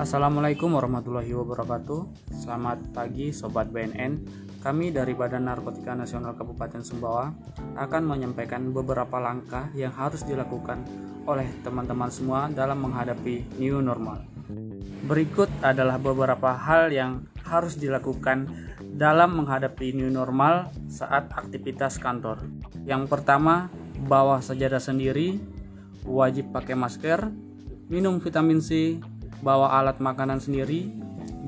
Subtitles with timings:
[0.00, 2.32] Assalamualaikum warahmatullahi wabarakatuh.
[2.32, 4.24] Selamat pagi Sobat BNN.
[4.64, 7.28] Kami dari Badan Narkotika Nasional Kabupaten Sumbawa
[7.76, 10.88] akan menyampaikan beberapa langkah yang harus dilakukan
[11.28, 14.24] oleh teman-teman semua dalam menghadapi new normal.
[15.04, 18.48] Berikut adalah beberapa hal yang harus dilakukan
[18.80, 22.40] dalam menghadapi new normal saat aktivitas kantor.
[22.88, 23.68] Yang pertama,
[24.08, 25.36] bawa sajadah sendiri,
[26.08, 27.28] wajib pakai masker,
[27.92, 28.96] minum vitamin C,
[29.40, 30.92] bawa alat makanan sendiri,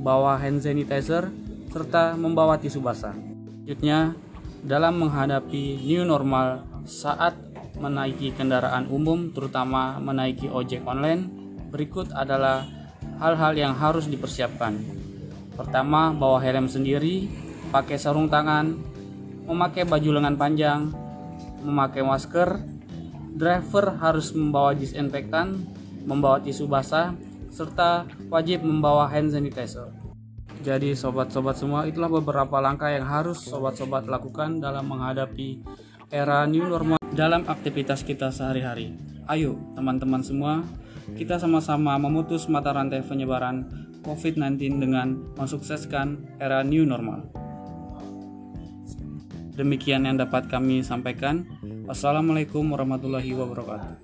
[0.00, 1.28] bawa hand sanitizer,
[1.72, 3.16] serta membawa tisu basah.
[3.62, 4.12] Selanjutnya,
[4.64, 7.36] dalam menghadapi new normal saat
[7.78, 11.28] menaiki kendaraan umum, terutama menaiki ojek online,
[11.72, 12.68] berikut adalah
[13.22, 14.76] hal-hal yang harus dipersiapkan.
[15.56, 17.28] Pertama, bawa helm sendiri,
[17.72, 18.76] pakai sarung tangan,
[19.46, 20.80] memakai baju lengan panjang,
[21.64, 22.60] memakai masker,
[23.32, 25.64] driver harus membawa disinfektan,
[26.04, 27.14] membawa tisu basah,
[27.52, 29.92] serta wajib membawa hand sanitizer.
[30.64, 35.60] Jadi sobat-sobat semua itulah beberapa langkah yang harus sobat-sobat lakukan dalam menghadapi
[36.08, 38.96] era new normal dalam aktivitas kita sehari-hari.
[39.28, 40.64] Ayo teman-teman semua,
[41.18, 43.68] kita sama-sama memutus mata rantai penyebaran
[44.02, 47.28] COVID-19 dengan mensukseskan era new normal.
[49.52, 51.44] Demikian yang dapat kami sampaikan.
[51.84, 54.00] Wassalamualaikum warahmatullahi wabarakatuh.